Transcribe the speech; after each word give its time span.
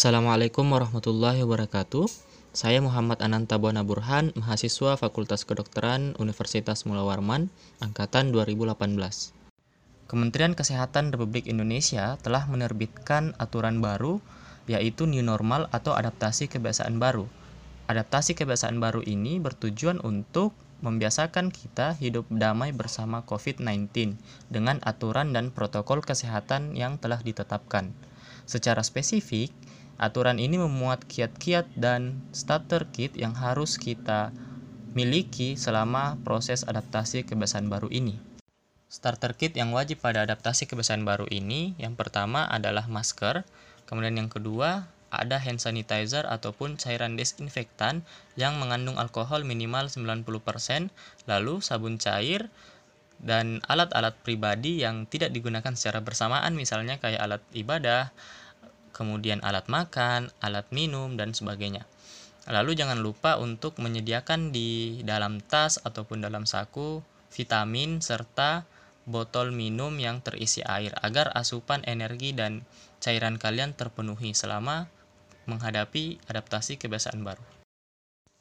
Assalamualaikum 0.00 0.64
warahmatullahi 0.64 1.44
wabarakatuh. 1.44 2.08
Saya 2.56 2.80
Muhammad 2.80 3.20
Ananta 3.20 3.60
Buana 3.60 3.84
Burhan, 3.84 4.32
mahasiswa 4.32 4.96
Fakultas 4.96 5.44
Kedokteran 5.44 6.16
Universitas 6.16 6.88
Mula 6.88 7.04
Warman, 7.04 7.52
angkatan 7.84 8.32
2018. 8.32 8.80
Kementerian 10.08 10.56
Kesehatan 10.56 11.12
Republik 11.12 11.44
Indonesia 11.44 12.16
telah 12.24 12.48
menerbitkan 12.48 13.36
aturan 13.36 13.84
baru 13.84 14.24
yaitu 14.64 15.04
new 15.04 15.20
normal 15.20 15.68
atau 15.68 15.92
adaptasi 15.92 16.48
kebiasaan 16.48 16.96
baru. 16.96 17.28
Adaptasi 17.84 18.32
kebiasaan 18.32 18.80
baru 18.80 19.04
ini 19.04 19.36
bertujuan 19.36 20.00
untuk 20.00 20.56
membiasakan 20.80 21.52
kita 21.52 21.92
hidup 22.00 22.24
damai 22.32 22.72
bersama 22.72 23.20
COVID-19 23.28 24.16
dengan 24.48 24.80
aturan 24.80 25.36
dan 25.36 25.52
protokol 25.52 26.00
kesehatan 26.00 26.72
yang 26.72 26.96
telah 26.96 27.20
ditetapkan. 27.20 27.92
Secara 28.48 28.80
spesifik, 28.80 29.52
aturan 30.00 30.40
ini 30.40 30.56
memuat 30.56 31.04
kiat-kiat 31.04 31.76
dan 31.76 32.24
starter 32.32 32.88
kit 32.88 33.12
yang 33.12 33.36
harus 33.36 33.76
kita 33.76 34.32
miliki 34.96 35.60
selama 35.60 36.16
proses 36.24 36.64
adaptasi 36.64 37.28
kebiasaan 37.28 37.68
baru 37.68 37.92
ini. 37.92 38.16
Starter 38.90 39.36
kit 39.36 39.54
yang 39.54 39.70
wajib 39.70 40.02
pada 40.02 40.24
adaptasi 40.24 40.66
kebiasaan 40.66 41.04
baru 41.04 41.28
ini 41.28 41.76
yang 41.76 41.94
pertama 41.94 42.48
adalah 42.48 42.88
masker, 42.88 43.44
kemudian 43.84 44.18
yang 44.18 44.32
kedua 44.32 44.88
ada 45.12 45.36
hand 45.38 45.60
sanitizer 45.60 46.24
ataupun 46.26 46.80
cairan 46.80 47.14
desinfektan 47.14 48.02
yang 48.34 48.56
mengandung 48.58 48.96
alkohol 48.96 49.46
minimal 49.46 49.86
90%, 49.86 50.26
lalu 51.28 51.54
sabun 51.60 52.00
cair, 52.00 52.48
dan 53.20 53.60
alat-alat 53.68 54.16
pribadi 54.24 54.80
yang 54.80 55.04
tidak 55.04 55.30
digunakan 55.30 55.76
secara 55.76 56.00
bersamaan 56.00 56.56
misalnya 56.56 56.96
kayak 56.96 57.20
alat 57.20 57.42
ibadah, 57.52 58.10
kemudian 59.00 59.40
alat 59.40 59.64
makan, 59.72 60.28
alat 60.44 60.68
minum, 60.68 61.16
dan 61.16 61.32
sebagainya. 61.32 61.88
Lalu 62.44 62.76
jangan 62.76 63.00
lupa 63.00 63.40
untuk 63.40 63.80
menyediakan 63.80 64.52
di 64.52 65.00
dalam 65.08 65.40
tas 65.40 65.80
ataupun 65.80 66.20
dalam 66.20 66.44
saku 66.44 67.00
vitamin 67.32 68.04
serta 68.04 68.68
botol 69.08 69.56
minum 69.56 69.96
yang 69.96 70.20
terisi 70.20 70.60
air 70.60 70.92
agar 71.00 71.32
asupan 71.32 71.80
energi 71.88 72.36
dan 72.36 72.68
cairan 73.00 73.40
kalian 73.40 73.72
terpenuhi 73.72 74.36
selama 74.36 74.92
menghadapi 75.48 76.20
adaptasi 76.28 76.76
kebiasaan 76.76 77.24
baru. 77.24 77.42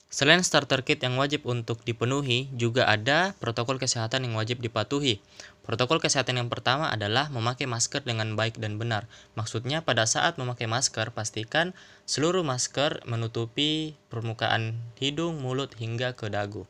Selain 0.10 0.42
starter 0.42 0.82
kit 0.82 0.98
yang 1.06 1.22
wajib 1.22 1.46
untuk 1.46 1.86
dipenuhi, 1.86 2.50
juga 2.58 2.90
ada 2.90 3.38
protokol 3.38 3.78
kesehatan 3.78 4.26
yang 4.26 4.34
wajib 4.42 4.58
dipatuhi. 4.58 5.22
Protokol 5.70 6.02
kesehatan 6.02 6.42
yang 6.42 6.50
pertama 6.50 6.90
adalah 6.90 7.30
memakai 7.30 7.70
masker 7.70 8.02
dengan 8.02 8.34
baik 8.34 8.58
dan 8.58 8.82
benar. 8.82 9.06
Maksudnya 9.38 9.86
pada 9.86 10.10
saat 10.10 10.42
memakai 10.42 10.66
masker, 10.66 11.14
pastikan 11.14 11.78
seluruh 12.10 12.42
masker 12.42 13.06
menutupi 13.06 13.94
permukaan 14.10 14.82
hidung, 14.98 15.38
mulut, 15.38 15.70
hingga 15.78 16.18
ke 16.18 16.34
dagu. 16.34 16.66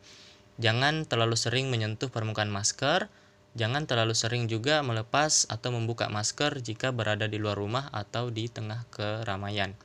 Jangan 0.59 1.07
terlalu 1.07 1.39
sering 1.39 1.71
menyentuh 1.71 2.11
permukaan 2.11 2.51
masker, 2.51 3.07
jangan 3.55 3.87
terlalu 3.87 4.11
sering 4.19 4.51
juga 4.51 4.83
melepas 4.83 5.47
atau 5.47 5.71
membuka 5.71 6.11
masker 6.11 6.59
jika 6.59 6.91
berada 6.91 7.31
di 7.31 7.39
luar 7.39 7.55
rumah 7.55 7.87
atau 7.95 8.27
di 8.27 8.51
tengah 8.51 8.83
keramaian. 8.91 9.79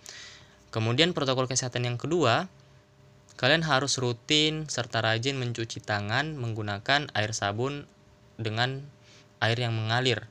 Kemudian 0.74 1.14
protokol 1.14 1.46
kesehatan 1.46 1.86
yang 1.86 2.02
kedua, 2.02 2.50
Kalian 3.34 3.66
harus 3.66 3.98
rutin 3.98 4.70
serta 4.70 5.02
rajin 5.02 5.34
mencuci 5.34 5.82
tangan 5.82 6.38
menggunakan 6.38 7.10
air 7.18 7.34
sabun 7.34 7.82
dengan 8.38 8.86
air 9.42 9.58
yang 9.58 9.74
mengalir 9.74 10.26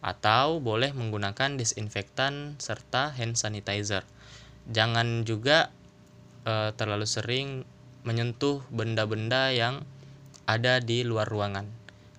atau 0.00 0.64
boleh 0.64 0.96
menggunakan 0.96 1.60
disinfektan 1.60 2.56
serta 2.56 3.12
hand 3.12 3.36
sanitizer. 3.36 4.02
Jangan 4.70 5.28
juga 5.28 5.68
e, 6.48 6.72
terlalu 6.72 7.04
sering 7.04 7.68
menyentuh 8.02 8.64
benda-benda 8.72 9.52
yang 9.52 9.84
ada 10.48 10.80
di 10.80 11.04
luar 11.04 11.28
ruangan. 11.28 11.68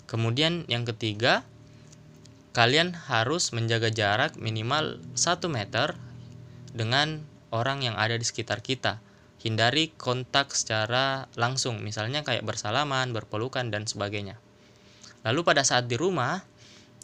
Kemudian 0.05 0.69
yang 0.69 0.85
ketiga, 0.85 1.41
kalian 2.53 2.93
harus 2.93 3.49
menjaga 3.49 3.89
jarak 3.89 4.37
minimal 4.37 5.01
1 5.17 5.41
meter 5.49 5.97
dengan 6.69 7.25
orang 7.49 7.81
yang 7.81 7.97
ada 7.97 8.13
di 8.13 8.25
sekitar 8.27 8.61
kita 8.61 9.01
hindari 9.41 9.89
kontak 9.97 10.53
secara 10.53 11.25
langsung, 11.33 11.81
misalnya 11.81 12.21
kayak 12.21 12.45
bersalaman, 12.45 13.09
berpelukan, 13.09 13.73
dan 13.73 13.89
sebagainya. 13.89 14.37
Lalu 15.21 15.45
pada 15.45 15.61
saat 15.61 15.85
di 15.85 15.97
rumah, 15.97 16.41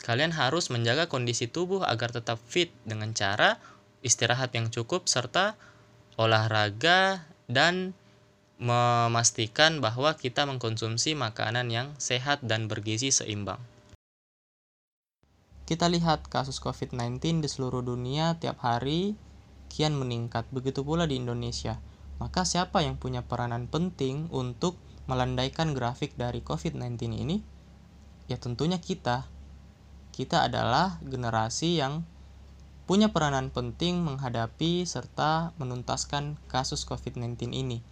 kalian 0.02 0.34
harus 0.34 0.74
menjaga 0.74 1.06
kondisi 1.06 1.46
tubuh 1.46 1.86
agar 1.86 2.14
tetap 2.14 2.42
fit 2.50 2.74
dengan 2.86 3.14
cara 3.14 3.62
istirahat 4.02 4.54
yang 4.54 4.70
cukup 4.74 5.06
serta 5.06 5.58
olahraga 6.18 7.26
dan 7.46 7.94
memastikan 8.58 9.78
bahwa 9.86 10.18
kita 10.18 10.50
mengkonsumsi 10.50 11.14
makanan 11.14 11.70
yang 11.70 11.88
sehat 12.02 12.42
dan 12.42 12.66
bergizi 12.66 13.14
seimbang. 13.14 13.62
Kita 15.68 15.86
lihat 15.92 16.26
kasus 16.32 16.58
COVID-19 16.64 17.44
di 17.44 17.50
seluruh 17.52 17.84
dunia 17.86 18.40
tiap 18.42 18.64
hari 18.66 19.14
kian 19.68 19.94
meningkat, 19.94 20.48
begitu 20.50 20.82
pula 20.82 21.06
di 21.06 21.20
Indonesia. 21.20 21.78
Maka 22.18 22.48
siapa 22.48 22.82
yang 22.82 22.98
punya 22.98 23.22
peranan 23.22 23.70
penting 23.70 24.26
untuk 24.34 24.80
melandaikan 25.06 25.78
grafik 25.78 26.18
dari 26.18 26.42
COVID-19 26.42 27.14
ini? 27.14 27.57
Ya 28.28 28.36
tentunya 28.36 28.80
kita. 28.80 29.28
Kita 30.12 30.48
adalah 30.48 31.00
generasi 31.04 31.80
yang 31.80 32.04
punya 32.88 33.12
peranan 33.12 33.52
penting 33.52 34.04
menghadapi 34.04 34.88
serta 34.88 35.52
menuntaskan 35.60 36.40
kasus 36.48 36.88
COVID-19 36.88 37.52
ini 37.52 37.84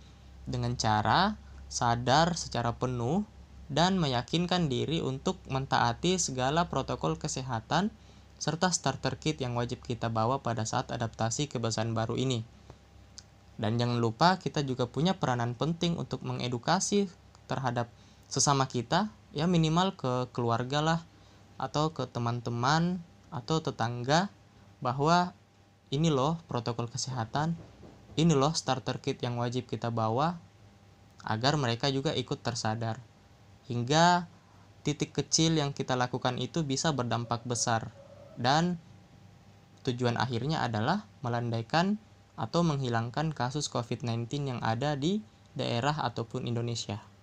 dengan 0.47 0.79
cara 0.79 1.35
sadar 1.67 2.39
secara 2.39 2.75
penuh 2.79 3.27
dan 3.67 3.97
meyakinkan 3.97 4.69
diri 4.69 5.01
untuk 5.01 5.41
mentaati 5.49 6.21
segala 6.21 6.69
protokol 6.69 7.17
kesehatan 7.17 7.89
serta 8.37 8.69
starter 8.69 9.17
kit 9.17 9.41
yang 9.41 9.55
wajib 9.55 9.81
kita 9.81 10.11
bawa 10.11 10.43
pada 10.43 10.67
saat 10.67 10.91
adaptasi 10.91 11.49
kebiasaan 11.49 11.95
baru 11.95 12.19
ini. 12.19 12.45
Dan 13.55 13.79
jangan 13.79 13.99
lupa 14.03 14.37
kita 14.37 14.61
juga 14.67 14.85
punya 14.87 15.15
peranan 15.15 15.55
penting 15.55 15.95
untuk 15.95 16.21
mengedukasi 16.27 17.07
terhadap 17.47 17.87
sesama 18.27 18.67
kita, 18.67 19.07
ya 19.35 19.45
minimal 19.51 19.99
ke 19.99 20.31
keluarga 20.31 20.79
lah 20.79 20.99
atau 21.59 21.91
ke 21.91 22.07
teman-teman 22.07 23.03
atau 23.27 23.59
tetangga 23.59 24.31
bahwa 24.79 25.35
ini 25.91 26.07
loh 26.07 26.39
protokol 26.47 26.87
kesehatan, 26.87 27.59
ini 28.15 28.31
loh 28.31 28.55
starter 28.55 29.03
kit 29.03 29.19
yang 29.19 29.35
wajib 29.35 29.67
kita 29.67 29.91
bawa 29.91 30.39
agar 31.27 31.59
mereka 31.59 31.91
juga 31.91 32.15
ikut 32.15 32.39
tersadar. 32.39 33.03
Hingga 33.67 34.31
titik 34.87 35.11
kecil 35.11 35.59
yang 35.59 35.75
kita 35.75 35.99
lakukan 35.99 36.39
itu 36.39 36.63
bisa 36.63 36.95
berdampak 36.95 37.43
besar 37.43 37.91
dan 38.39 38.79
tujuan 39.83 40.15
akhirnya 40.15 40.63
adalah 40.63 41.09
melandaikan 41.25 41.97
atau 42.35 42.61
menghilangkan 42.63 43.31
kasus 43.31 43.71
COVID-19 43.71 44.47
yang 44.47 44.59
ada 44.63 44.93
di 44.95 45.23
daerah 45.55 45.95
ataupun 46.03 46.45
Indonesia. 46.45 47.14